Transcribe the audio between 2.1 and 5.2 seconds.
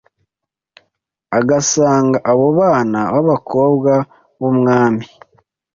abo bana b’abakobwa b’umwami.